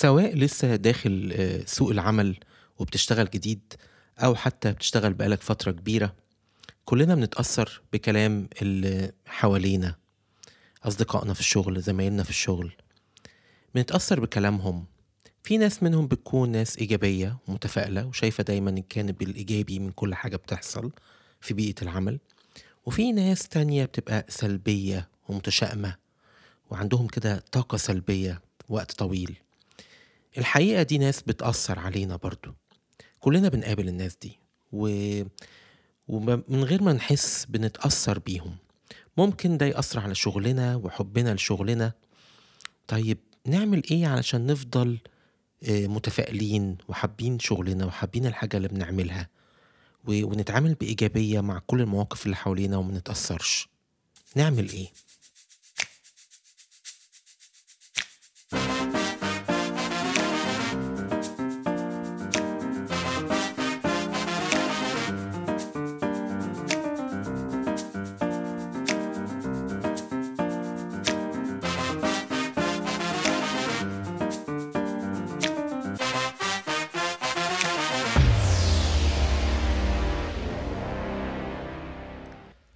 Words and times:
سواء 0.00 0.34
لسه 0.36 0.76
داخل 0.76 1.32
آه، 1.36 1.64
سوق 1.66 1.90
العمل 1.90 2.36
وبتشتغل 2.78 3.30
جديد 3.30 3.60
أو 4.18 4.34
حتى 4.34 4.72
بتشتغل 4.72 5.14
بقالك 5.14 5.42
فترة 5.42 5.70
كبيرة 5.70 6.14
كلنا 6.84 7.14
بنتأثر 7.14 7.82
بكلام 7.92 8.48
اللي 8.62 9.12
حوالينا 9.26 9.94
أصدقائنا 10.84 11.34
في 11.34 11.40
الشغل 11.40 11.80
زمايلنا 11.80 12.22
في 12.22 12.30
الشغل. 12.30 12.72
بنتأثر 13.74 14.20
بكلامهم. 14.20 14.84
في 15.42 15.58
ناس 15.58 15.82
منهم 15.82 16.06
بتكون 16.06 16.48
ناس 16.48 16.78
إيجابية 16.78 17.36
ومتفائلة 17.48 18.06
وشايفة 18.06 18.44
دايما 18.44 18.70
الجانب 18.70 19.22
الإيجابي 19.22 19.78
من 19.78 19.90
كل 19.90 20.14
حاجة 20.14 20.36
بتحصل 20.36 20.90
في 21.40 21.54
بيئة 21.54 21.82
العمل. 21.82 22.18
وفي 22.86 23.12
ناس 23.12 23.48
تانية 23.48 23.84
بتبقى 23.84 24.26
سلبية 24.28 25.08
ومتشائمة 25.28 25.96
وعندهم 26.70 27.06
كده 27.06 27.44
طاقة 27.52 27.76
سلبية 27.76 28.40
وقت 28.68 28.92
طويل. 28.92 29.36
الحقيقة 30.38 30.82
دي 30.82 30.98
ناس 30.98 31.22
بتأثر 31.22 31.78
علينا 31.78 32.16
برضو. 32.16 32.54
كلنا 33.20 33.48
بنقابل 33.48 33.88
الناس 33.88 34.16
دي 34.22 34.38
و... 34.72 34.88
ومن 36.08 36.64
غير 36.64 36.82
ما 36.82 36.92
نحس 36.92 37.44
بنتأثر 37.48 38.18
بيهم. 38.18 38.56
ممكن 39.16 39.56
ده 39.58 39.66
يأثر 39.66 40.00
على 40.00 40.14
شغلنا 40.14 40.76
وحبنا 40.76 41.34
لشغلنا. 41.34 41.92
طيب 42.86 43.18
نعمل 43.46 43.82
إيه 43.90 44.06
علشان 44.06 44.46
نفضل 44.46 44.98
آه، 45.68 45.86
متفائلين 45.86 46.76
وحابين 46.88 47.38
شغلنا 47.38 47.86
وحابين 47.86 48.26
الحاجة 48.26 48.56
اللي 48.56 48.68
بنعملها؟ 48.68 49.28
ونتعامل 50.04 50.74
بإيجابية 50.74 51.40
مع 51.40 51.58
كل 51.66 51.80
المواقف 51.80 52.24
اللي 52.26 52.36
حوالينا 52.36 52.76
وما 52.76 52.98
نتأثرش. 52.98 53.68
نعمل 54.36 54.68
إيه؟ 54.70 54.88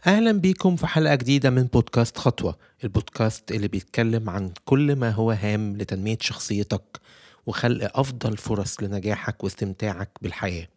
أهلا 0.06 0.33
بيكم 0.33 0.77
في 0.77 0.86
حلقة 0.86 1.14
جديدة 1.14 1.50
من 1.50 1.62
بودكاست 1.62 2.19
خطوة 2.19 2.58
البودكاست 2.84 3.53
اللي 3.53 3.69
بيتكلم 3.69 4.31
عن 4.31 4.53
كل 4.64 4.97
ما 4.97 5.11
هو 5.11 5.31
هام 5.31 5.77
لتنمية 5.77 6.19
شخصيتك 6.20 7.00
وخلق 7.47 7.98
أفضل 7.98 8.36
فرص 8.36 8.83
لنجاحك 8.83 9.44
واستمتاعك 9.44 10.11
بالحياة. 10.22 10.69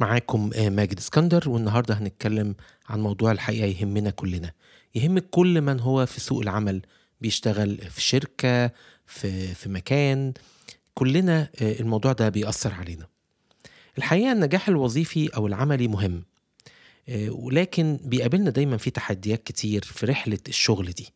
معاكم 0.00 0.50
آه، 0.54 0.68
ماجد 0.68 0.98
اسكندر 0.98 1.48
والنهاردة 1.48 1.94
هنتكلم 1.94 2.54
عن 2.88 3.00
موضوع 3.00 3.32
الحقيقة 3.32 3.66
يهمنا 3.66 4.10
كلنا. 4.10 4.52
يهم 4.94 5.18
كل 5.18 5.60
من 5.60 5.80
هو 5.80 6.06
في 6.06 6.20
سوق 6.20 6.40
العمل 6.40 6.82
بيشتغل 7.20 7.78
في 7.78 8.00
شركة 8.00 8.70
في, 9.06 9.54
في 9.54 9.68
مكان 9.68 10.32
كلنا 10.94 11.48
آه، 11.62 11.80
الموضوع 11.80 12.12
ده 12.12 12.28
بيأثر 12.28 12.74
علينا. 12.74 13.06
الحقيقة 13.98 14.32
النجاح 14.32 14.68
الوظيفي 14.68 15.28
أو 15.36 15.46
العملي 15.46 15.88
مهم 15.88 16.22
ولكن 17.12 17.98
بيقابلنا 18.04 18.50
دايما 18.50 18.76
في 18.76 18.90
تحديات 18.90 19.42
كتير 19.42 19.82
في 19.84 20.06
رحلة 20.06 20.38
الشغل 20.48 20.90
دي 20.90 21.12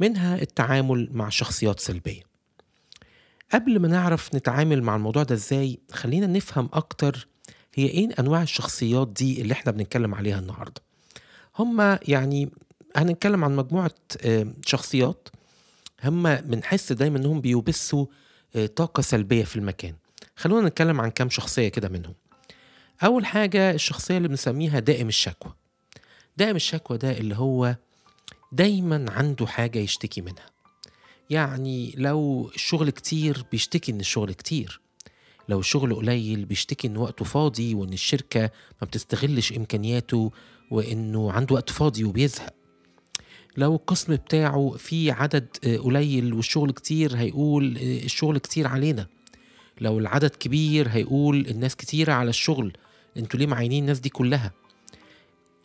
منها 0.00 0.42
التعامل 0.42 1.08
مع 1.12 1.28
شخصيات 1.28 1.80
سلبية. 1.80 2.22
قبل 3.52 3.78
ما 3.78 3.88
نعرف 3.88 4.34
نتعامل 4.34 4.82
مع 4.82 4.96
الموضوع 4.96 5.22
ده 5.22 5.34
إزاي 5.34 5.78
خلينا 5.92 6.26
نفهم 6.26 6.68
أكتر 6.72 7.28
هي 7.74 7.86
إيه 7.86 8.08
أنواع 8.18 8.42
الشخصيات 8.42 9.08
دي 9.08 9.40
اللي 9.42 9.52
إحنا 9.52 9.72
بنتكلم 9.72 10.14
عليها 10.14 10.38
النهاردة. 10.38 10.82
هما 11.58 11.98
يعني 12.08 12.50
هنتكلم 12.96 13.44
عن 13.44 13.56
مجموعة 13.56 13.94
آه، 14.24 14.46
شخصيات 14.66 15.28
هما 16.04 16.40
بنحس 16.40 16.92
دايما 16.92 17.18
إنهم 17.18 17.40
بيبثوا 17.40 18.06
آه، 18.56 18.66
طاقة 18.66 19.00
سلبية 19.00 19.44
في 19.44 19.56
المكان. 19.56 19.94
خلونا 20.36 20.68
نتكلم 20.68 21.00
عن 21.00 21.10
كام 21.10 21.30
شخصية 21.30 21.68
كده 21.68 21.88
منهم. 21.88 22.14
أول 23.04 23.26
حاجة 23.26 23.70
الشخصية 23.70 24.16
اللي 24.16 24.28
بنسميها 24.28 24.78
دائم 24.78 25.08
الشكوى. 25.08 25.52
دائم 26.36 26.56
الشكوى 26.56 26.98
ده 26.98 27.18
اللي 27.18 27.36
هو 27.36 27.76
دايما 28.52 29.06
عنده 29.10 29.46
حاجة 29.46 29.78
يشتكي 29.78 30.20
منها. 30.20 30.50
يعني 31.30 31.94
لو 31.96 32.50
الشغل 32.54 32.90
كتير 32.90 33.44
بيشتكي 33.52 33.92
إن 33.92 34.00
الشغل 34.00 34.32
كتير. 34.32 34.80
لو 35.48 35.60
الشغل 35.60 35.94
قليل 35.94 36.44
بيشتكي 36.44 36.88
إن 36.88 36.96
وقته 36.96 37.24
فاضي 37.24 37.74
وإن 37.74 37.92
الشركة 37.92 38.50
ما 38.80 38.86
بتستغلش 38.86 39.52
إمكانياته 39.52 40.32
وإنه 40.70 41.32
عنده 41.32 41.54
وقت 41.54 41.70
فاضي 41.70 42.04
وبيزهق. 42.04 42.54
لو 43.56 43.74
القسم 43.74 44.16
بتاعه 44.16 44.74
فيه 44.78 45.12
عدد 45.12 45.48
قليل 45.84 46.34
والشغل 46.34 46.70
كتير 46.70 47.16
هيقول 47.16 47.76
الشغل 47.78 48.38
كتير 48.38 48.66
علينا. 48.66 49.06
لو 49.80 49.98
العدد 49.98 50.30
كبير 50.30 50.88
هيقول 50.88 51.46
الناس 51.46 51.76
كتيرة 51.76 52.12
على 52.12 52.30
الشغل. 52.30 52.72
أنتوا 53.16 53.38
ليه 53.40 53.46
معينين 53.46 53.82
الناس 53.82 53.98
دي 54.00 54.08
كلها؟ 54.08 54.52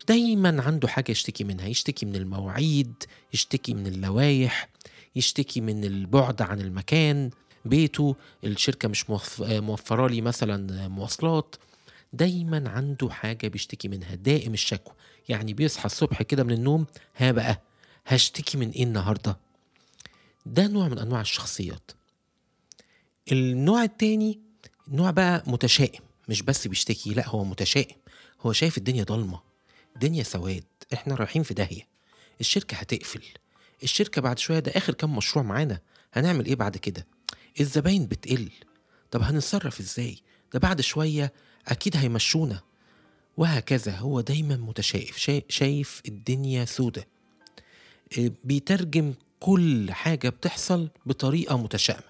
دايما 0.08 0.62
عنده 0.64 0.88
حاجة 0.88 1.12
يشتكي 1.12 1.44
منها 1.44 1.68
يشتكي 1.68 2.06
من 2.06 2.16
المواعيد 2.16 2.94
يشتكي 3.34 3.74
من 3.74 3.88
اللوائح 3.88 4.70
يشتكي 5.16 5.62
من 5.62 5.84
البعد 5.86 6.42
عن 6.42 6.62
المكان 6.62 7.30
بيته 7.66 8.16
الشركة 8.44 8.88
مش 8.88 9.10
موف- 9.10 9.42
موفرة 9.42 10.08
لي 10.08 10.22
مثلا 10.22 10.88
مواصلات. 10.88 11.56
دايما 12.14 12.70
عنده 12.70 13.10
حاجة 13.10 13.48
بيشتكي 13.48 13.88
منها 13.88 14.16
دائم 14.16 14.54
الشكوى. 14.54 14.94
يعني 15.30 15.54
بيصحى 15.54 15.86
الصبح 15.86 16.22
كده 16.22 16.44
من 16.44 16.52
النوم 16.52 16.86
ها 17.18 17.32
بقى 17.32 17.62
هشتكي 18.06 18.58
من 18.58 18.70
إيه 18.70 18.84
النهاردة؟ 18.84 19.38
ده 20.46 20.68
نوع 20.68 20.88
من 20.88 21.00
أنواع 21.00 21.22
الشخصيات. 21.22 21.92
النوع 23.32 23.84
التاني 23.84 24.40
نوع 24.88 25.12
بقى 25.12 25.44
متشائم. 25.48 26.02
مش 26.30 26.42
بس 26.42 26.68
بيشتكي 26.68 27.14
لا 27.14 27.28
هو 27.30 27.44
متشائم. 27.44 27.96
هو 28.42 28.54
شايف 28.54 28.78
الدنيا 28.78 29.04
ضلمة. 29.04 29.40
الدنيا 29.96 30.24
سواد. 30.24 30.64
إحنا 30.94 31.16
رايحين 31.16 31.44
في 31.44 31.54
داهية. 31.54 31.88
الشركة 32.42 32.76
هتقفل. 32.78 33.22
الشركة 33.84 34.22
بعد 34.22 34.40
شوية 34.40 34.60
ده 34.60 34.72
آخر 34.76 34.94
كام 34.94 35.16
مشروع 35.16 35.46
معانا. 35.46 35.80
هنعمل 36.14 36.46
إيه 36.46 36.56
بعد 36.56 36.78
كده؟ 36.78 37.08
الزباين 37.60 38.06
بتقل. 38.06 38.50
طب 39.12 39.22
هنتصرف 39.22 39.80
إزاي؟ 39.80 40.18
ده 40.54 40.60
بعد 40.60 40.82
شوية 40.82 41.34
أكيد 41.68 41.98
هيمشونا. 41.98 42.62
وهكذا. 43.38 43.96
هو 43.96 44.22
دايما 44.22 44.56
متشائف 44.58 45.18
شا- 45.18 45.42
شايف 45.50 46.02
الدنيا 46.08 46.66
سودة. 46.66 47.08
إيه، 48.18 48.32
بيترجم 48.44 49.14
كل 49.40 49.92
حاجة 49.92 50.30
بتحصل 50.30 50.90
بطريقة 51.06 51.58
متشائمة. 51.58 52.04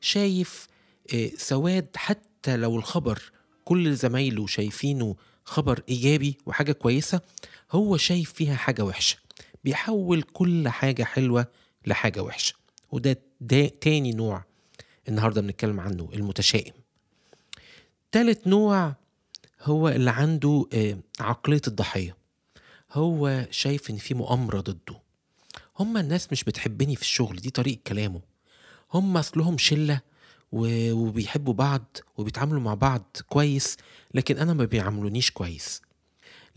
شايف 0.00 0.68
إيه، 1.12 1.36
سواد 1.36 1.86
حتى 1.96 2.56
لو 2.56 2.76
الخبر 2.76 3.22
كل 3.64 3.94
زمايله 3.96 4.46
شايفينه 4.46 5.16
خبر 5.44 5.82
إيجابي 5.88 6.38
وحاجة 6.46 6.72
كويسة 6.72 7.20
هو 7.72 7.96
شايف 7.96 8.32
فيها 8.32 8.54
حاجة 8.56 8.84
وحشة. 8.84 9.16
بيحول 9.64 10.22
كل 10.22 10.68
حاجة 10.68 11.04
حلوة 11.04 11.46
لحاجة 11.86 12.22
وحشة. 12.22 12.54
وده 12.92 13.18
ده 13.40 13.66
تاني 13.66 14.12
نوع 14.12 14.44
النهاردة 15.08 15.40
بنتكلم 15.40 15.80
عنه 15.80 16.08
المتشائم. 16.14 16.72
تالت 18.12 18.46
نوع 18.46 18.94
هو 19.62 19.88
اللي 19.88 20.10
عنده 20.10 20.66
آه، 20.74 20.98
عقلية 21.20 21.60
الضحية. 21.68 22.16
هو 22.92 23.46
شايف 23.50 23.90
إن 23.90 23.96
في 23.96 24.14
مؤامرة 24.14 24.60
ضده. 24.60 25.00
هما 25.78 26.00
الناس 26.00 26.32
مش 26.32 26.44
بتحبني 26.44 26.96
في 26.96 27.02
الشغل 27.02 27.36
دي 27.36 27.50
طريقة 27.50 27.80
كلامه. 27.86 28.20
هم 28.94 29.16
أصلهم 29.16 29.58
شلة 29.58 29.94
و- 29.94 30.13
وبيحبوا 30.54 31.54
بعض 31.54 31.96
وبيتعاملوا 32.16 32.60
مع 32.60 32.74
بعض 32.74 33.16
كويس 33.28 33.76
لكن 34.14 34.38
أنا 34.38 34.54
ما 34.54 34.64
بيعاملونيش 34.64 35.30
كويس. 35.30 35.82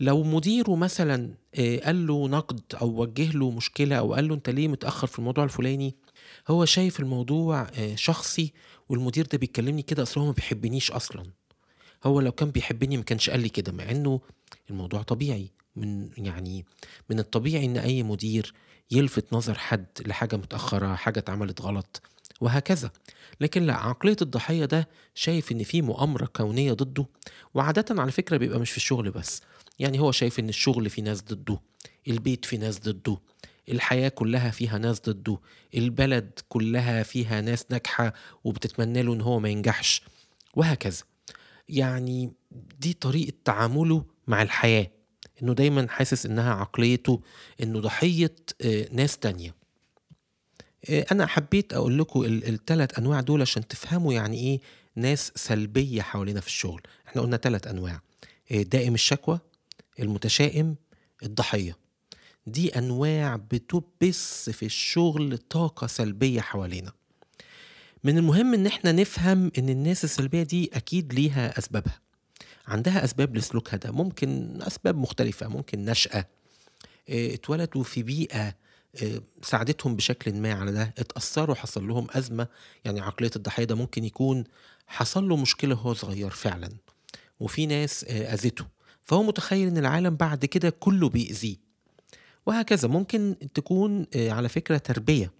لو 0.00 0.22
مديره 0.22 0.76
مثلا 0.76 1.34
آه، 1.54 1.78
قال 1.78 2.06
له 2.06 2.28
نقد 2.28 2.60
أو 2.80 2.88
وجه 3.02 3.30
له 3.32 3.50
مشكلة 3.50 3.96
أو 3.96 4.14
قال 4.14 4.28
له 4.28 4.34
أنت 4.34 4.50
ليه 4.50 4.68
متأخر 4.68 5.06
في 5.06 5.18
الموضوع 5.18 5.44
الفلاني 5.44 5.94
هو 6.48 6.64
شايف 6.64 7.00
الموضوع 7.00 7.66
آه، 7.78 7.94
شخصي 7.94 8.52
والمدير 8.88 9.26
ده 9.32 9.38
بيكلمني 9.38 9.82
كده 9.82 10.02
أصل 10.02 10.20
هو 10.20 10.26
ما 10.26 10.32
بيحبنيش 10.32 10.90
أصلا. 10.90 11.24
هو 12.04 12.20
لو 12.20 12.32
كان 12.32 12.50
بيحبني 12.50 12.96
ما 12.96 13.02
كانش 13.02 13.30
قال 13.30 13.40
لي 13.40 13.48
كده 13.48 13.72
مع 13.72 13.90
إنه 13.90 14.20
الموضوع 14.70 15.02
طبيعي. 15.02 15.50
من 15.76 16.08
يعني 16.18 16.64
من 17.10 17.18
الطبيعي 17.18 17.64
إن 17.64 17.76
أي 17.76 18.02
مدير 18.02 18.54
يلفت 18.90 19.32
نظر 19.32 19.58
حد 19.58 19.86
لحاجة 20.06 20.36
متأخرة 20.36 20.94
حاجة 20.94 21.18
اتعملت 21.18 21.62
غلط. 21.62 22.02
وهكذا. 22.40 22.90
لكن 23.40 23.62
لا 23.62 23.74
عقلية 23.74 24.16
الضحية 24.22 24.64
ده 24.64 24.88
شايف 25.14 25.52
إن 25.52 25.62
في 25.62 25.82
مؤامرة 25.82 26.26
كونية 26.26 26.72
ضده 26.72 27.06
وعادة 27.54 28.02
على 28.02 28.10
فكرة 28.12 28.36
بيبقى 28.36 28.58
مش 28.58 28.70
في 28.70 28.76
الشغل 28.76 29.10
بس. 29.10 29.42
يعني 29.78 30.00
هو 30.00 30.12
شايف 30.12 30.38
إن 30.38 30.48
الشغل 30.48 30.90
في 30.90 31.02
ناس 31.02 31.22
ضده 31.22 31.60
البيت 32.08 32.44
في 32.44 32.56
ناس 32.56 32.78
ضده 32.80 33.18
الحياة 33.68 34.08
كلها 34.08 34.50
فيها 34.50 34.78
ناس 34.78 35.00
ضده 35.00 35.38
البلد 35.74 36.30
كلها 36.48 37.02
فيها 37.02 37.40
ناس 37.40 37.64
ناجحة 37.70 38.14
وبتتمنى 38.44 39.02
له 39.02 39.12
إن 39.14 39.20
هو 39.20 39.40
ما 39.40 39.48
ينجحش. 39.48 40.02
وهكذا. 40.54 41.02
يعني 41.68 42.32
دي 42.80 42.92
طريقة 42.92 43.32
تعامله 43.44 44.04
مع 44.26 44.42
الحياة 44.42 44.90
إنه 45.42 45.52
دايما 45.52 45.86
حاسس 45.88 46.26
إنها 46.26 46.54
عقليته 46.54 47.20
إنه 47.62 47.80
ضحية 47.80 48.34
آه، 48.62 48.88
ناس 48.92 49.18
تانية. 49.18 49.54
آه، 50.90 51.06
أنا 51.12 51.26
حبيت 51.26 51.72
أقول 51.72 51.98
لكم 51.98 52.24
الثلاث 52.24 52.98
أنواع 52.98 53.20
دول 53.20 53.42
عشان 53.42 53.68
تفهموا 53.68 54.12
يعني 54.12 54.36
إيه 54.36 54.60
ناس 54.96 55.32
سلبية 55.34 56.02
حوالينا 56.02 56.40
في 56.40 56.46
الشغل. 56.46 56.82
إحنا 57.08 57.22
قلنا 57.22 57.36
ثلاث 57.36 57.66
أنواع. 57.66 58.00
آه، 58.52 58.62
دائم 58.62 58.94
الشكوى 58.94 59.38
المتشائم 60.00 60.76
الضحية. 61.22 61.76
دي 62.46 62.78
أنواع 62.78 63.36
بتبث 63.36 64.50
في 64.50 64.66
الشغل 64.66 65.38
طاقة 65.38 65.86
سلبية 65.86 66.40
حوالينا. 66.40 66.92
من 68.04 68.18
المهم 68.18 68.54
إن 68.54 68.66
إحنا 68.66 68.92
نفهم 68.92 69.52
إن 69.58 69.68
الناس 69.68 70.04
السلبية 70.04 70.42
دي 70.42 70.70
أكيد 70.74 71.14
ليها 71.14 71.58
أسبابها. 71.58 72.00
عندها 72.66 73.04
أسباب 73.04 73.36
لسلوكها 73.36 73.76
ده. 73.76 73.90
ممكن 73.92 74.58
أسباب 74.62 74.96
مختلفة 74.96 75.48
ممكن 75.48 75.84
نشأة 75.84 76.26
آه، 77.08 77.34
اتولدوا 77.34 77.82
في 77.82 78.02
بيئة 78.02 78.40
آه، 78.48 78.54
ساعدتهم 79.42 79.96
بشكل 79.96 80.34
ما 80.34 80.52
على 80.52 80.72
ده 80.72 80.94
اتأثروا 80.98 81.54
حصل 81.54 81.88
لهم 81.88 82.06
أزمة. 82.10 82.46
يعني 82.84 83.00
عقلية 83.00 83.30
الضحية 83.36 83.64
ده 83.64 83.74
ممكن 83.74 84.04
يكون 84.04 84.44
حصل 84.86 85.28
له 85.28 85.36
مشكلة 85.36 85.74
وهو 85.74 85.94
صغير 85.94 86.30
فعلا 86.30 86.70
وفي 87.40 87.66
ناس 87.66 88.04
آه، 88.04 88.34
أذته. 88.34 88.66
فهو 89.02 89.22
متخيل 89.22 89.68
إن 89.68 89.78
العالم 89.78 90.16
بعد 90.16 90.44
كده 90.44 90.70
كله 90.70 91.08
بيأذيه. 91.08 91.56
وهكذا 92.46 92.88
ممكن 92.88 93.34
تكون 93.54 94.06
على 94.16 94.48
فكرة 94.48 94.78
تربية. 94.78 95.32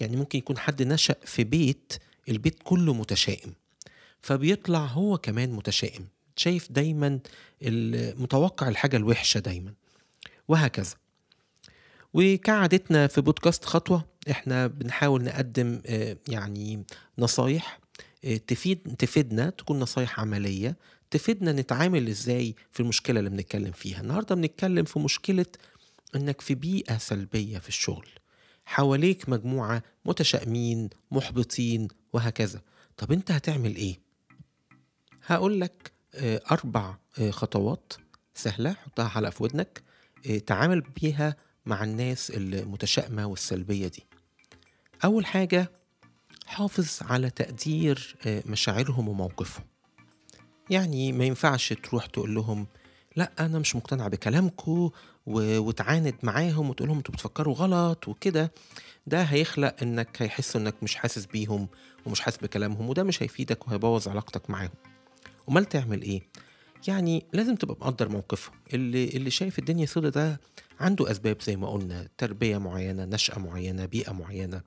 يعني 0.00 0.16
ممكن 0.16 0.38
يكون 0.38 0.58
حد 0.58 0.82
نشأ 0.82 1.14
في 1.24 1.44
بيت 1.44 1.92
البيت 2.28 2.58
كله 2.64 2.94
متشائم 2.94 3.52
فبيطلع 4.20 4.84
هو 4.86 5.18
كمان 5.18 5.52
متشائم. 5.52 6.06
شايف 6.36 6.72
دايما 6.72 7.18
متوقع 8.18 8.68
الحاجة 8.68 8.96
الوحشة 8.96 9.40
دايما. 9.40 9.74
وهكذا. 10.48 10.94
وكعادتنا 12.18 13.06
في 13.06 13.20
بودكاست 13.20 13.64
خطوة 13.64 14.04
إحنا 14.30 14.66
بنحاول 14.66 15.24
نقدم 15.24 15.80
آه، 15.86 16.16
يعني 16.28 16.84
نصايح 17.18 17.80
آه، 18.24 18.36
تفيد 18.36 18.96
تفيدنا 18.98 19.50
تكون 19.50 19.78
نصايح 19.78 20.20
عملية 20.20 20.76
تفيدنا 21.10 21.52
نتعامل 21.52 22.08
إزاي 22.08 22.54
في 22.72 22.80
المشكلة 22.80 23.18
اللي 23.18 23.30
بنتكلم 23.30 23.72
فيها. 23.72 24.00
النهاردة 24.00 24.34
بنتكلم 24.34 24.84
في 24.84 24.98
مشكلة 24.98 25.46
إنك 26.16 26.40
في 26.40 26.54
بيئة 26.54 26.98
سلبية 26.98 27.58
في 27.58 27.68
الشغل. 27.68 28.08
حواليك 28.64 29.28
مجموعة 29.28 29.82
متشائمين 30.04 30.90
محبطين 31.10 31.88
وهكذا. 32.12 32.60
طب 32.96 33.12
أنت 33.12 33.30
هتعمل 33.30 33.76
إيه؟ 33.76 33.98
هقول 35.26 35.60
لك 35.60 35.92
آه، 36.14 36.42
أربع 36.50 36.96
خطوات 37.30 37.92
سهلة 38.34 38.72
حطها 38.72 39.08
حلقة 39.08 39.30
في 39.30 39.42
ودنك 39.42 39.82
تعامل 40.46 40.80
بيها 40.80 41.36
مع 41.68 41.84
الناس 41.84 42.30
المتشائمة 42.34 43.26
والسلبية 43.26 43.88
دي. 43.88 44.04
أول 45.04 45.26
حاجة 45.26 45.70
حافظ 46.46 46.98
على 47.02 47.30
تقدير 47.30 48.16
مشاعرهم 48.26 49.08
وموقفهم. 49.08 49.64
يعني 50.70 51.12
ما 51.12 51.24
ينفعش 51.24 51.72
تروح 51.72 52.06
تقول 52.06 52.34
لهم 52.34 52.66
لا 53.16 53.32
أنا 53.38 53.58
مش 53.58 53.76
مقتنع 53.76 54.08
بكلامكم 54.08 54.90
وتعاند 55.26 56.14
معاهم 56.22 56.70
وتقول 56.70 56.88
لهم 56.88 56.96
أنتوا 56.96 57.14
بتفكروا 57.14 57.54
غلط 57.54 58.08
وكده. 58.08 58.52
ده 59.06 59.22
هيخلق 59.22 59.74
إنك 59.82 60.22
هيحس 60.22 60.56
إنك 60.56 60.74
مش 60.82 60.94
حاسس 60.94 61.26
بيهم 61.26 61.68
ومش 62.06 62.20
حاسس 62.20 62.36
بكلامهم 62.36 62.88
وده 62.88 63.02
مش 63.02 63.22
هيفيدك 63.22 63.68
وهيبوظ 63.68 64.08
علاقتك 64.08 64.50
معاهم. 64.50 64.70
أمال 65.48 65.64
تعمل 65.64 66.02
إيه؟ 66.02 66.22
يعني 66.88 67.26
لازم 67.32 67.54
تبقى 67.54 67.76
مقدر 67.80 68.08
موقفهم. 68.08 68.54
اللي 68.74 69.08
اللي 69.08 69.30
شايف 69.30 69.58
الدنيا 69.58 69.86
سودة 69.86 70.08
ده 70.08 70.40
عنده 70.80 71.10
أسباب 71.10 71.42
زي 71.42 71.56
ما 71.56 71.70
قلنا 71.70 72.08
تربية 72.18 72.58
معينة 72.58 73.04
نشأة 73.04 73.38
معينة 73.38 73.86
بيئة 73.86 74.12
معينة. 74.12 74.62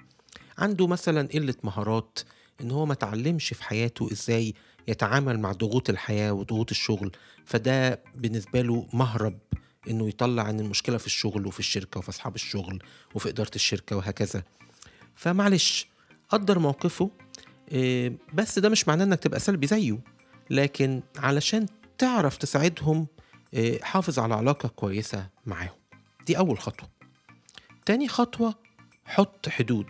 عنده 0.57 0.87
مثلا 0.87 1.27
قلة 1.33 1.55
مهارات 1.63 2.19
إن 2.61 2.71
هو 2.71 2.85
ما 2.85 2.93
تعلمش 2.93 3.53
في 3.53 3.63
حياته 3.63 4.09
إزاي 4.11 4.53
يتعامل 4.87 5.39
مع 5.39 5.51
ضغوط 5.51 5.89
الحياة 5.89 6.33
وضغوط 6.33 6.71
الشغل. 6.71 7.11
فده 7.45 8.03
بالنسبة 8.15 8.61
له 8.61 8.87
مهرب 8.93 9.39
إنه 9.89 10.07
يطلع 10.07 10.43
عن 10.43 10.59
المشكلة 10.59 10.97
في 10.97 11.05
الشغل 11.05 11.47
وفي 11.47 11.59
الشركة 11.59 11.97
وفي 11.97 12.09
أصحاب 12.09 12.35
الشغل 12.35 12.79
وفي 13.15 13.29
إدارة 13.29 13.51
الشركة 13.55 13.95
وهكذا. 13.95 14.43
فمعلش 15.15 15.87
قدر 16.29 16.59
موقفه 16.59 17.09
آه، 17.73 18.11
بس 18.33 18.59
ده 18.59 18.69
مش 18.69 18.87
معناه 18.87 19.05
إنك 19.05 19.19
تبقى 19.19 19.39
سلبي 19.39 19.67
زيه. 19.67 19.99
لكن 20.49 21.01
علشان 21.17 21.65
تعرف 21.97 22.37
تساعدهم 22.37 23.07
آه، 23.53 23.79
حافظ 23.81 24.19
على 24.19 24.33
علاقة 24.35 24.69
كويسة 24.69 25.29
معاهم. 25.45 25.80
دي 26.27 26.37
أول 26.37 26.59
خطوة. 26.59 26.89
تاني 27.85 28.07
خطوة 28.07 28.55
حط 29.05 29.49
حدود. 29.49 29.89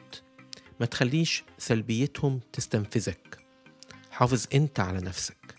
ما 0.79 0.85
تخليش 0.85 1.43
سلبيتهم 1.57 2.39
تستنفذك. 2.53 3.37
حافظ 4.11 4.45
أنت 4.53 4.79
على 4.79 4.97
نفسك. 5.01 5.55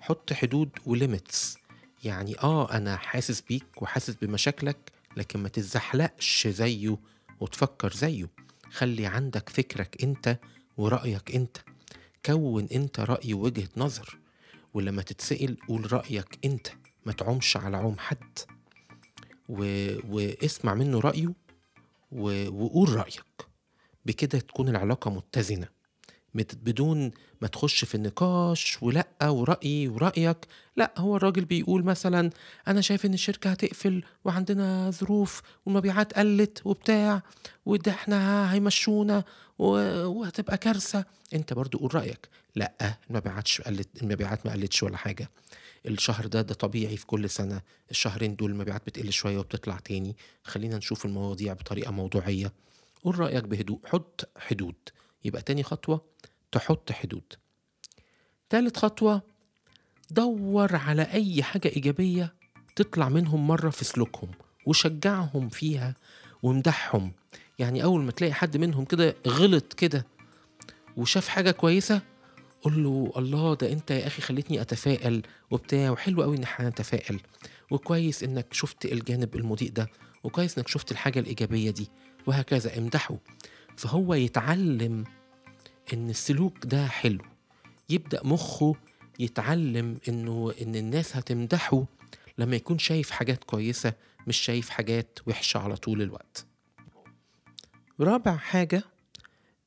حط 0.00 0.32
حدود 0.32 0.70
وليميتس 0.86 1.58
يعني 2.04 2.38
آه 2.38 2.72
أنا 2.72 2.96
حاسس 2.96 3.40
بيك 3.40 3.82
وحاسس 3.82 4.14
بمشاكلك 4.14 4.92
لكن 5.16 5.38
ما 5.38 5.48
تزحلقش 5.48 6.46
زيه 6.46 6.98
وتفكر 7.40 7.92
زيه. 7.92 8.28
خلي 8.70 9.06
عندك 9.06 9.48
فكرك 9.48 10.02
أنت 10.02 10.38
ورأيك 10.76 11.34
أنت. 11.34 11.56
كون 12.26 12.68
أنت 12.72 13.00
رأي 13.00 13.34
ووجهة 13.34 13.68
نظر 13.76 14.18
ولما 14.74 15.02
تتسأل 15.02 15.56
قول 15.68 15.92
رأيك 15.92 16.38
أنت. 16.44 16.68
ما 17.06 17.12
تعومش 17.12 17.56
على 17.56 17.76
عوم 17.76 17.98
حد. 17.98 18.38
و... 19.52 19.88
واسمع 20.14 20.74
منه 20.74 21.00
رأيه 21.00 21.32
و... 22.12 22.48
وقول 22.64 22.96
رأيك. 22.96 23.24
بكده 24.04 24.38
تكون 24.38 24.68
العلاقة 24.68 25.10
متزنة. 25.10 25.68
بدون 26.34 27.10
ما 27.40 27.48
تخش 27.48 27.84
في 27.84 27.94
النقاش 27.94 28.78
ولأ 28.82 29.08
ورأيي 29.22 29.88
ورأيك. 29.88 30.36
لأ 30.76 30.92
هو 30.98 31.16
الراجل 31.16 31.44
بيقول 31.44 31.84
مثلا 31.84 32.30
أنا 32.68 32.80
شايف 32.80 33.06
إن 33.06 33.14
الشركة 33.14 33.50
هتقفل 33.50 34.02
وعندنا 34.24 34.90
ظروف 34.90 35.42
والمبيعات 35.66 36.12
قلت 36.18 36.62
وبتاع 36.64 37.22
وده 37.66 37.92
إحنا 37.92 38.52
هيمشونا 38.54 39.24
وهتبقى 39.58 40.58
كارثة. 40.58 41.04
أنت 41.34 41.52
برضو 41.52 41.78
قول 41.78 41.94
رأيك. 41.94 42.28
لأ 42.56 42.96
المبيعات 43.10 43.48
قلت 43.66 44.02
المبيعات 44.02 44.46
ما 44.46 44.52
قلتش 44.52 44.82
ولا 44.82 44.96
حاجة. 44.96 45.30
الشهر 45.86 46.26
ده 46.26 46.42
ده 46.42 46.54
طبيعي 46.54 46.96
في 46.96 47.06
كل 47.06 47.30
سنة. 47.30 47.60
الشهرين 47.90 48.36
دول 48.36 48.50
المبيعات 48.50 48.86
بتقل 48.86 49.12
شوية 49.12 49.38
وبتطلع 49.38 49.76
تاني. 49.76 50.16
خلينا 50.44 50.76
نشوف 50.76 51.04
المواضيع 51.04 51.52
بطريقة 51.52 51.90
موضوعية. 51.90 52.52
قول 53.04 53.18
رأيك 53.18 53.44
بهدوء. 53.44 53.80
حط 53.86 54.28
حدود. 54.36 54.74
يبقى 55.24 55.42
تاني 55.42 55.62
خطوة 55.62 56.04
تحط 56.52 56.92
حدود. 56.92 57.22
تالت 58.50 58.76
خطوة 58.76 59.22
دور 60.10 60.76
على 60.76 61.02
أي 61.02 61.42
حاجة 61.42 61.68
إيجابية 61.68 62.34
تطلع 62.76 63.08
منهم 63.08 63.46
مرة 63.46 63.70
في 63.70 63.84
سلوكهم 63.84 64.30
وشجعهم 64.66 65.48
فيها 65.48 65.94
وامدحهم. 66.42 67.12
يعني 67.58 67.84
أول 67.84 68.02
ما 68.02 68.10
تلاقي 68.12 68.32
حد 68.34 68.56
منهم 68.56 68.84
كده 68.84 69.16
غلط 69.28 69.72
كده 69.72 70.06
وشاف 70.96 71.28
حاجة 71.28 71.50
كويسة 71.50 72.00
قول 72.62 72.84
له 72.84 73.12
الله 73.16 73.54
ده 73.54 73.72
أنت 73.72 73.90
يا 73.90 74.06
أخي 74.06 74.22
خليتني 74.22 74.60
أتفائل 74.60 75.22
وبتاع 75.50 75.90
وحلو 75.90 76.22
قوي 76.22 76.36
ان 76.36 76.42
إحنا 76.42 76.68
نتفائل 76.68 77.20
وكويس 77.70 78.22
إنك 78.22 78.46
شفت 78.52 78.84
الجانب 78.84 79.36
المضيء 79.36 79.70
ده 79.72 79.88
وكويس 80.24 80.58
إنك 80.58 80.68
شفت 80.68 80.92
الحاجة 80.92 81.18
الإيجابية 81.20 81.70
دي 81.70 81.88
وهكذا 82.26 82.78
امدحه. 82.78 83.18
فهو 83.76 84.14
يتعلم 84.14 85.04
إن 85.92 86.10
السلوك 86.10 86.66
ده 86.66 86.86
حلو. 86.86 87.24
يبدأ 87.88 88.20
مخه 88.26 88.74
يتعلم 89.18 89.98
إنه 90.08 90.54
إن 90.62 90.76
الناس 90.76 91.16
هتمدحه 91.16 91.84
لما 92.38 92.56
يكون 92.56 92.78
شايف 92.78 93.10
حاجات 93.10 93.44
كويسة 93.44 93.92
مش 94.26 94.36
شايف 94.36 94.68
حاجات 94.68 95.18
وحشة 95.26 95.58
على 95.58 95.76
طول 95.76 96.02
الوقت. 96.02 96.46
رابع 98.00 98.36
حاجة 98.36 98.82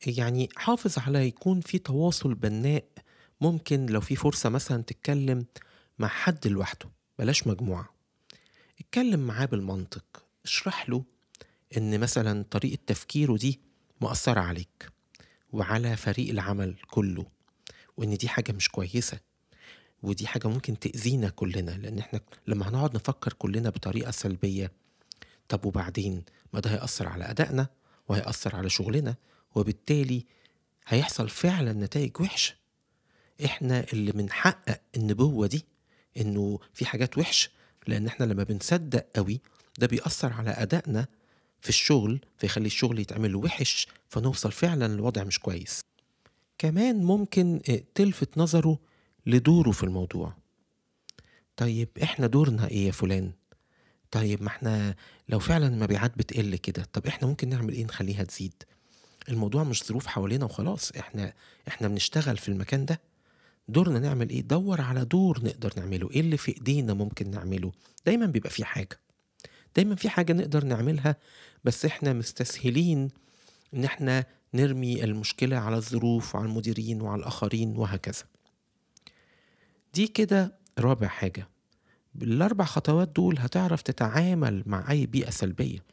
يعني 0.07 0.49
حافظ 0.55 0.99
على 0.99 1.27
يكون 1.27 1.61
في 1.61 1.77
تواصل 1.77 2.33
بناء. 2.33 2.83
ممكن 3.41 3.85
لو 3.85 4.01
في 4.01 4.15
فرصة 4.15 4.49
مثلا 4.49 4.83
تتكلم 4.83 5.45
مع 5.99 6.07
حد 6.07 6.47
لوحده 6.47 6.89
بلاش 7.19 7.47
مجموعة. 7.47 7.89
اتكلم 8.79 9.19
معاه 9.19 9.45
بالمنطق. 9.45 10.25
اشرح 10.45 10.89
له 10.89 11.03
إن 11.77 11.99
مثلا 11.99 12.45
طريقة 12.51 12.79
تفكيره 12.87 13.37
دي 13.37 13.59
مأثرة 14.01 14.39
عليك. 14.39 14.94
وعلى 15.55 15.95
فريق 15.97 16.29
العمل 16.29 16.75
كله 16.89 17.25
وإن 17.97 18.17
دي 18.17 18.27
حاجة 18.29 18.51
مش 18.51 18.69
كويسة 18.69 19.19
ودي 20.03 20.27
حاجة 20.27 20.47
ممكن 20.47 20.79
تأذينا 20.79 21.29
كلنا 21.29 21.71
لأن 21.71 21.99
إحنا 21.99 22.19
لما 22.47 22.69
هنقعد 22.69 22.95
نفكر 22.95 23.33
كلنا 23.33 23.69
بطريقة 23.69 24.11
سلبية 24.11 24.71
طب 25.49 25.65
وبعدين؟ 25.65 26.23
ما 26.53 26.59
ده 26.59 26.69
هيأثر 26.71 27.07
على 27.07 27.29
أدائنا 27.29 27.67
وهيأثر 28.07 28.55
على 28.55 28.69
شغلنا 28.69 29.15
وبالتالي 29.55 30.25
هيحصل 30.87 31.29
فعلا 31.29 31.73
نتائج 31.73 32.21
وحشة. 32.21 32.53
إحنا 33.45 33.85
اللي 33.93 34.11
بنحقق 34.11 34.81
النبوة 34.95 35.47
دي 35.47 35.65
إنه 36.17 36.59
في 36.73 36.85
حاجات 36.85 37.17
وحشة 37.17 37.49
لأن 37.87 38.07
إحنا 38.07 38.25
لما 38.25 38.43
بنصدق 38.43 39.05
قوي 39.15 39.41
ده 39.79 39.87
بيأثر 39.87 40.33
على 40.33 40.49
أدائنا 40.49 41.07
في 41.65 41.69
الشغل 41.69 42.19
فيخلي 42.37 42.65
الشغل 42.65 42.99
يتعمل 42.99 43.35
وحش 43.35 43.87
فنوصل 44.09 44.51
فعلا 44.51 44.95
لوضع 44.95 45.23
مش 45.23 45.39
كويس. 45.39 45.81
كمان 46.57 47.03
ممكن 47.03 47.61
تلفت 47.95 48.37
نظره 48.37 48.79
لدوره 49.25 49.71
في 49.71 49.83
الموضوع. 49.83 50.33
طيب 51.57 51.89
إحنا 52.03 52.27
دورنا 52.27 52.67
إيه 52.67 52.85
يا 52.87 52.91
فلان؟ 52.91 53.31
طيب 54.11 54.41
ما 54.41 54.47
إحنا 54.47 54.95
لو 55.29 55.39
فعلا 55.39 55.67
المبيعات 55.67 56.17
بتقل 56.17 56.55
كده 56.55 56.85
طب 56.93 57.07
إحنا 57.07 57.27
ممكن 57.27 57.49
نعمل 57.49 57.73
إيه 57.73 57.83
نخليها 57.85 58.23
تزيد؟ 58.23 58.63
الموضوع 59.29 59.63
مش 59.63 59.83
ظروف 59.83 60.07
حوالينا 60.07 60.45
وخلاص 60.45 60.91
إحنا 60.91 61.33
إحنا 61.67 61.87
بنشتغل 61.87 62.37
في 62.37 62.49
المكان 62.49 62.85
ده. 62.85 63.01
دورنا 63.67 63.99
نعمل 63.99 64.29
إيه؟ 64.29 64.41
دور 64.41 64.81
على 64.81 65.05
دور 65.05 65.39
نقدر 65.43 65.73
نعمله. 65.77 66.11
إيه 66.11 66.19
اللي 66.19 66.37
في 66.37 66.51
إيدينا 66.57 66.93
ممكن 66.93 67.31
نعمله؟ 67.31 67.71
دايما 68.05 68.25
بيبقى 68.25 68.49
في 68.49 68.65
حاجة. 68.65 68.99
دايما 69.75 69.95
في 69.95 70.09
حاجة 70.09 70.33
نقدر 70.33 70.63
نعملها 70.63 71.15
بس 71.63 71.85
إحنا 71.85 72.13
مستسهلين 72.13 73.09
إن 73.73 73.83
إحنا 73.83 74.25
نرمي 74.53 75.03
المشكلة 75.03 75.57
على 75.57 75.75
الظروف 75.75 76.35
وعلى 76.35 76.47
المديرين 76.47 77.01
وعلى 77.01 77.19
الآخرين 77.19 77.77
وهكذا. 77.77 78.23
دي 79.93 80.07
كده 80.07 80.55
رابع 80.79 81.07
حاجة. 81.07 81.47
بالاربع 82.15 82.65
خطوات 82.65 83.07
دول 83.09 83.39
هتعرف 83.39 83.81
تتعامل 83.81 84.63
مع 84.65 84.91
أي 84.91 85.05
بيئة 85.05 85.29
سلبية. 85.29 85.83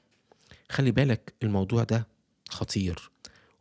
خلي 0.70 0.90
بالك 0.90 1.32
الموضوع 1.42 1.84
ده 1.84 2.06
خطير 2.48 3.10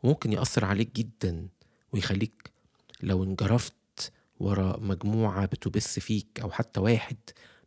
وممكن 0.04 0.34
يأثر 0.34 0.66
عليك 0.66 0.96
جدا 0.96 1.48
ويخليك 1.94 2.52
لو 3.04 3.24
انجرفت 3.24 3.74
ورا 4.40 4.78
مجموعة 4.80 5.46
بتبث 5.46 6.00
فيك 6.00 6.40
أو 6.42 6.52
حتى 6.52 6.80
واحد 6.80 7.18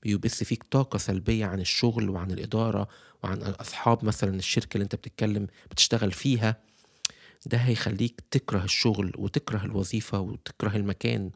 بيبث 0.04 0.42
فيك 0.44 0.62
طاقة 0.70 0.98
سلبية 0.98 1.46
عن 1.46 1.60
الشغل 1.60 2.10
وعن 2.10 2.30
الإدارة 2.30 2.88
وعن 3.22 3.42
أصحاب 3.42 4.04
مثلا 4.04 4.34
الشركة 4.36 4.74
اللي 4.74 4.84
أنت 4.84 4.94
بتتكلم 4.94 5.46
بتشتغل 5.70 6.12
فيها. 6.12 6.56
ده 7.46 7.58
هيخليك 7.58 8.20
تكره 8.30 8.64
الشغل 8.64 9.12
وتكره 9.16 9.64
الوظيفة 9.64 10.20
وتكره 10.20 10.76
المكان. 10.76 11.30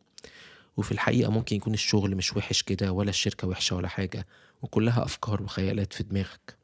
وفي 0.77 0.93
الحقيقة 0.93 1.31
ممكن 1.31 1.57
يكون 1.57 1.75
الشغل 1.75 2.17
مش 2.17 2.37
وحش 2.37 2.63
كده 2.63 2.93
ولا 2.93 3.11
الشركة 3.11 3.49
وحشة 3.49 3.77
ولا 3.77 3.89
حاجة 3.89 4.27
وكلها 4.63 5.05
أفكار 5.05 5.43
وخيالات 5.43 5.93
في 5.93 6.03
دماغك. 6.03 6.57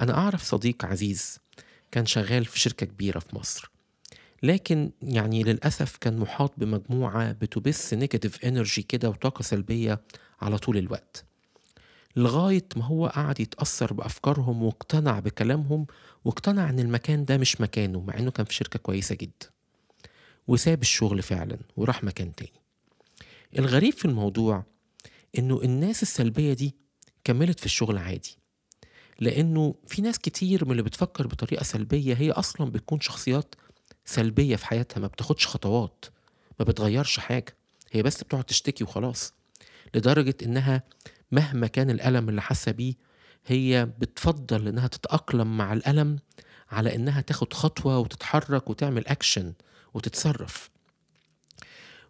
أنا 0.00 0.14
أعرف 0.18 0.42
صديق 0.42 0.84
عزيز 0.84 1.38
كان 1.92 2.06
شغال 2.06 2.44
في 2.44 2.60
شركة 2.60 2.86
كبيرة 2.86 3.18
في 3.18 3.36
مصر 3.36 3.70
لكن 4.42 4.90
يعني 5.02 5.42
للأسف 5.42 5.96
كان 5.96 6.18
محاط 6.18 6.52
بمجموعة 6.56 7.32
بتبث 7.32 7.94
negative 7.94 8.44
energy 8.44 8.82
كده 8.82 9.08
وطاقة 9.10 9.42
سلبية 9.42 10.00
على 10.44 10.58
طول 10.58 10.76
الوقت. 10.76 11.24
لغاية 12.16 12.64
ما 12.76 12.84
هو 12.84 13.06
قعد 13.06 13.40
يتأثر 13.40 13.92
بأفكارهم 13.92 14.62
واقتنع 14.62 15.18
بكلامهم 15.20 15.86
واقتنع 16.24 16.70
إن 16.70 16.78
المكان 16.78 17.24
ده 17.24 17.38
مش 17.38 17.60
مكانه 17.60 18.00
مع 18.00 18.18
إنه 18.18 18.30
كان 18.30 18.46
في 18.46 18.54
شركة 18.54 18.78
كويسة 18.78 19.14
جدا. 19.14 19.50
وساب 20.48 20.82
الشغل 20.82 21.22
فعلا 21.22 21.58
وراح 21.76 22.04
مكان 22.04 22.34
تاني. 22.34 22.52
الغريب 23.58 23.94
في 23.94 24.04
الموضوع 24.04 24.64
إنه 25.38 25.62
الناس 25.62 26.02
السلبية 26.02 26.52
دي 26.52 26.74
كملت 27.24 27.60
في 27.60 27.66
الشغل 27.66 27.98
عادي. 27.98 28.38
لأنه 29.20 29.74
في 29.86 30.02
ناس 30.02 30.18
كتير 30.18 30.64
من 30.64 30.70
اللي 30.70 30.82
بتفكر 30.82 31.26
بطريقة 31.26 31.62
سلبية 31.62 32.14
هي 32.14 32.30
أصلا 32.30 32.70
بتكون 32.70 33.00
شخصيات 33.00 33.54
سلبية 34.04 34.56
في 34.56 34.66
حياتها 34.66 35.00
ما 35.00 35.06
بتاخدش 35.06 35.46
خطوات 35.46 36.04
ما 36.58 36.64
بتغيرش 36.64 37.20
حاجة. 37.20 37.56
هي 37.92 38.02
بس 38.02 38.22
بتقعد 38.22 38.44
تشتكي 38.44 38.84
وخلاص. 38.84 39.32
لدرجة 39.94 40.34
إنها 40.42 40.82
مهما 41.32 41.66
كان 41.66 41.90
الألم 41.90 42.28
اللي 42.28 42.42
حاسة 42.42 42.72
بيه 42.72 42.94
هي 43.46 43.88
بتفضل 43.98 44.68
إنها 44.68 44.86
تتأقلم 44.86 45.56
مع 45.56 45.72
الألم 45.72 46.18
على 46.70 46.94
إنها 46.94 47.20
تاخد 47.20 47.52
خطوة 47.52 47.98
وتتحرك 47.98 48.70
وتعمل 48.70 49.06
أكشن 49.06 49.52
وتتصرف. 49.94 50.70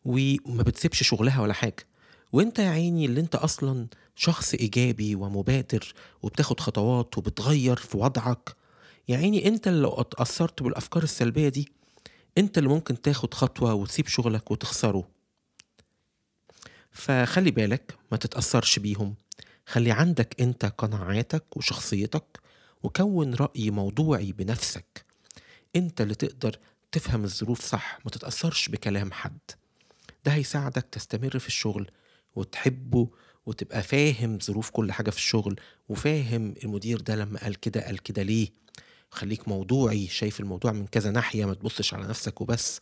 وما 0.04 0.62
بتسيبش 0.62 1.02
شغلها 1.02 1.40
ولا 1.40 1.52
حاجة. 1.52 1.86
وأنت 2.32 2.58
يا 2.58 2.68
عيني 2.68 3.06
اللي 3.06 3.20
أنت 3.20 3.34
أصلا 3.34 3.86
شخص 4.16 4.54
إيجابي 4.54 5.14
ومبادر 5.14 5.94
وبتاخد 6.22 6.60
خطوات 6.60 7.18
وبتغير 7.18 7.76
في 7.76 7.96
وضعك 7.96 8.56
يا 9.08 9.16
عيني 9.16 9.48
أنت 9.48 9.68
اللي 9.68 9.80
لو 9.82 9.90
اتأثرت 9.92 10.62
بالأفكار 10.62 11.02
السلبية 11.02 11.48
دي 11.48 11.72
أنت 12.38 12.58
اللي 12.58 12.68
ممكن 12.68 13.00
تاخد 13.00 13.34
خطوة 13.34 13.74
وتسيب 13.74 14.06
شغلك 14.06 14.50
وتخسره. 14.50 15.08
فخلي 16.94 17.50
بالك 17.50 17.94
ما 18.12 18.18
تتأثرش 18.18 18.78
بيهم. 18.78 19.14
خلي 19.66 19.90
عندك 19.92 20.40
انت 20.40 20.64
قناعاتك 20.64 21.56
وشخصيتك 21.56 22.40
وكون 22.82 23.34
رأي 23.34 23.70
موضوعي 23.70 24.32
بنفسك. 24.32 25.04
انت 25.76 26.00
اللي 26.00 26.14
تقدر 26.14 26.58
تفهم 26.92 27.24
الظروف 27.24 27.60
صح 27.60 27.98
ما 28.04 28.10
تتأثرش 28.10 28.68
بكلام 28.68 29.12
حد. 29.12 29.38
ده 30.24 30.32
هيساعدك 30.32 30.86
تستمر 30.92 31.38
في 31.38 31.46
الشغل 31.48 31.90
وتحبه 32.36 33.08
وتبقى 33.46 33.82
فاهم 33.82 34.38
ظروف 34.40 34.70
كل 34.70 34.92
حاجة 34.92 35.10
في 35.10 35.16
الشغل 35.16 35.60
وفاهم 35.88 36.54
المدير 36.64 37.00
ده 37.00 37.16
لما 37.16 37.40
قال 37.40 37.60
كده 37.60 37.80
قال 37.86 38.02
كده 38.02 38.22
ليه. 38.22 38.48
خليك 39.14 39.48
موضوعي 39.48 40.06
شايف 40.08 40.40
الموضوع 40.40 40.72
من 40.72 40.86
كذا 40.86 41.10
ناحية 41.10 41.44
ما 41.44 41.54
تبصش 41.54 41.94
على 41.94 42.06
نفسك 42.06 42.40
وبس. 42.40 42.80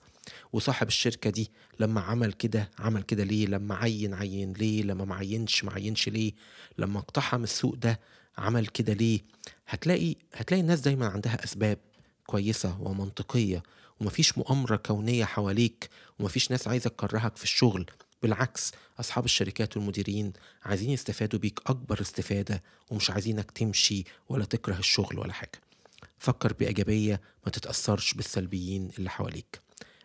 وصاحب 0.52 0.88
الشركة 0.88 1.30
دي 1.30 1.50
لما 1.80 2.00
عمل 2.00 2.32
كده 2.32 2.70
عمل 2.78 3.02
كده 3.02 3.24
ليه؟ 3.24 3.46
لما 3.46 3.74
عين 3.74 4.14
عين 4.14 4.52
ليه؟ 4.52 4.82
لما 4.82 5.04
معينش 5.04 5.64
معينش 5.64 6.08
ليه؟ 6.08 6.32
لما 6.78 6.98
اقتحم 6.98 7.42
السوق 7.44 7.74
ده 7.74 8.00
عمل 8.38 8.66
كده 8.66 8.92
ليه؟ 8.92 9.20
هتلاقي 9.68 10.16
هتلاقي 10.34 10.60
الناس 10.60 10.80
دايما 10.80 11.06
عندها 11.06 11.44
أسباب 11.44 11.78
كويسة 12.26 12.80
ومنطقية 12.80 13.62
ومفيش 14.00 14.38
مؤامرة 14.38 14.76
كونية 14.76 15.24
حواليك 15.24 15.90
ومفيش 16.18 16.50
ناس 16.50 16.68
عايزة 16.68 16.90
تكرهك 16.90 17.36
في 17.36 17.44
الشغل. 17.44 17.86
بالعكس 18.22 18.72
أصحاب 19.00 19.24
الشركات 19.24 19.76
والمديرين 19.76 20.32
عايزين 20.64 20.90
يستفادوا 20.90 21.38
بيك 21.38 21.60
أكبر 21.66 22.00
استفادة 22.00 22.62
ومش 22.90 23.10
عايزينك 23.10 23.50
تمشي 23.50 24.04
ولا 24.28 24.44
تكره 24.44 24.78
الشغل 24.78 25.18
ولا 25.18 25.32
حاجة. 25.32 25.60
فكر 26.22 26.52
بإيجابية 26.52 27.20
ما 27.44 27.50
تتأثرش 27.52 28.14
بالسلبيين 28.14 28.90
اللي 28.98 29.10
حواليك. 29.10 29.60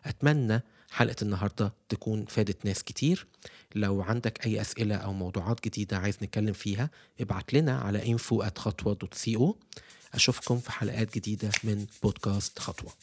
أتمنى 0.05 0.61
حلقة 0.91 1.15
النهاردة 1.21 1.73
تكون 1.89 2.25
فادت 2.25 2.65
ناس 2.65 2.83
كتير. 2.83 3.27
لو 3.75 4.01
عندك 4.01 4.45
أي 4.45 4.61
أسئلة 4.61 4.95
أو 4.95 5.13
موضوعات 5.13 5.65
جديدة 5.65 5.97
عايز 5.97 6.17
نتكلم 6.23 6.53
فيها 6.53 6.89
ابعت 7.19 7.53
لنا 7.53 7.79
على 7.79 8.17
info 8.17 8.45
أشوفكم 10.13 10.59
في 10.59 10.71
حلقات 10.71 11.15
جديدة 11.15 11.51
من 11.63 11.85
بودكاست 12.03 12.59
خطوة. 12.59 12.93